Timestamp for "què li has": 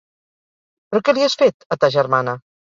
1.09-1.37